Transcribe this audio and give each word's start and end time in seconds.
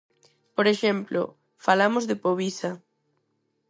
Por 0.55 0.65
exemplo, 0.73 1.21
falamos 1.65 2.03
de 2.09 2.15
Povisa. 2.23 2.71